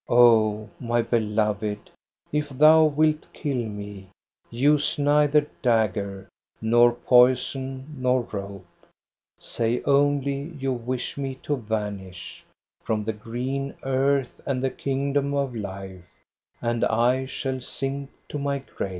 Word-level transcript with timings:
"O 0.08 0.70
my 0.80 1.02
beloved, 1.02 1.90
if 2.32 2.48
thou 2.48 2.82
wilt 2.84 3.30
kill 3.34 3.68
me. 3.68 4.08
Use 4.48 4.98
neither 4.98 5.46
dagger 5.60 6.30
nor 6.62 6.92
poison 6.92 7.94
nor 7.98 8.22
rope! 8.22 8.64
Say 9.38 9.82
only 9.82 10.44
you 10.58 10.72
wish 10.72 11.18
me 11.18 11.34
to 11.42 11.56
vanish 11.56 12.42
From 12.82 13.04
the 13.04 13.12
green 13.12 13.74
earth 13.82 14.40
and 14.46 14.64
the 14.64 14.70
kingdom 14.70 15.34
of 15.34 15.54
life, 15.54 16.06
And 16.62 16.86
I 16.86 17.26
shall 17.26 17.60
sink 17.60 18.08
to 18.30 18.38
my 18.38 18.60
grave. 18.60 18.90